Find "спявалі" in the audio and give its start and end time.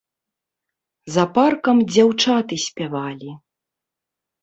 2.67-3.31